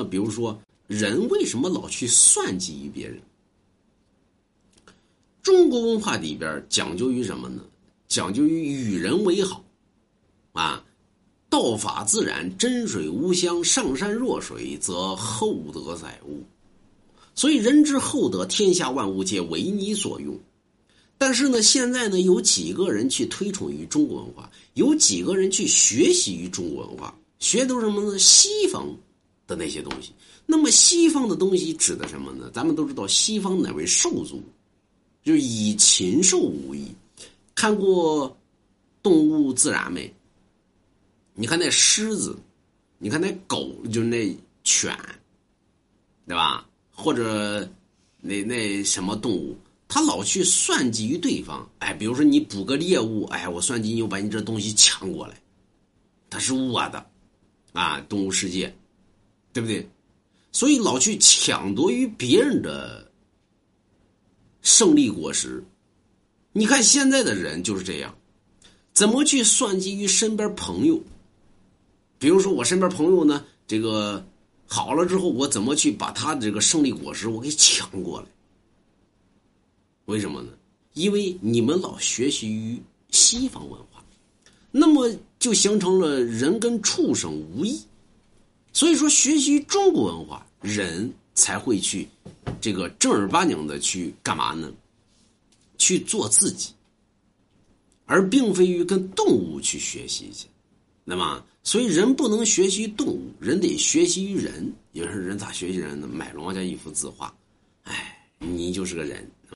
[0.00, 3.20] 那比如说，人为什么老去算计于别人？
[5.42, 7.62] 中国文化里边讲究于什么呢？
[8.08, 9.62] 讲究于与人为好，
[10.52, 10.82] 啊，
[11.50, 16.42] 道法自然，真水无香，上善若水，则厚德载物。
[17.34, 20.34] 所以，人之厚德，天下万物皆为你所用。
[21.18, 28.18] 但是呢，现在呢，有几个人去推崇于中国文化，有几个人去学习于中国文化，学都是什么呢？
[28.18, 28.88] 西方
[29.50, 30.12] 的那些东西。
[30.46, 32.48] 那么，西方的东西指的什么呢？
[32.54, 34.40] 咱们都知道，西方乃为兽族？
[35.24, 36.86] 就是以禽兽无异。
[37.54, 38.30] 看过
[39.02, 40.12] 《动物自然》没？
[41.34, 42.38] 你看那狮子，
[42.98, 44.96] 你看那狗，就是那犬，
[46.26, 46.66] 对吧？
[46.90, 47.68] 或者
[48.20, 49.56] 那那什么动物，
[49.88, 51.68] 他老去算计于对方。
[51.80, 55.40] 哎，比如说你捕个猎物，哎，我算计你，我把你这东西抢过来，
[56.28, 57.06] 它是我的，
[57.72, 58.74] 啊，动物世界，
[59.52, 59.88] 对不对？
[60.52, 63.08] 所以老去抢夺于别人的。
[64.62, 65.64] 胜利果实，
[66.52, 68.14] 你看现在的人就是这样，
[68.92, 71.00] 怎么去算计于身边朋友？
[72.18, 74.22] 比如说我身边朋友呢，这个
[74.66, 78.26] 好了之后，我怎么去把他的这个胜利果实我给抢过来？
[80.04, 80.50] 为什么呢？
[80.92, 82.78] 因为你们老学习于
[83.10, 84.04] 西方文化，
[84.70, 87.80] 那么就形成了人跟畜生无异。
[88.80, 92.08] 所以说，学习中国文化，人才会去。
[92.62, 94.72] 这个正儿八经的去干嘛呢？
[95.76, 96.70] 去做自己，
[98.06, 100.46] 而并非于跟动物去学习去，
[101.04, 104.72] 那么，所以人不能学习动物，人得学习于人。
[104.92, 106.08] 有人说人咋学习人呢？
[106.10, 107.30] 买龙王家一幅字画，
[107.82, 109.30] 哎，你就是个人。